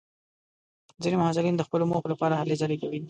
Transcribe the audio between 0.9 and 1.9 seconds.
ځینې محصلین د خپلو